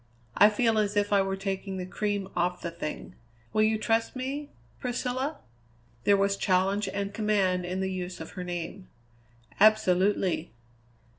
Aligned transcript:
I 0.35 0.49
feel 0.49 0.79
as 0.79 0.97
if 0.97 1.13
I 1.13 1.21
were 1.21 1.35
taking 1.37 1.77
the 1.77 1.85
cream 1.85 2.27
off 2.35 2.61
the 2.61 2.71
thing. 2.71 3.13
Will 3.53 3.61
you 3.61 3.77
trust 3.77 4.15
me 4.15 4.49
Priscilla?" 4.79 5.37
There 6.05 6.17
was 6.17 6.37
challenge 6.37 6.89
and 6.91 7.13
command 7.13 7.67
in 7.67 7.81
the 7.81 7.91
use 7.91 8.19
of 8.19 8.31
her 8.31 8.43
name. 8.43 8.87
"Absolutely." 9.59 10.49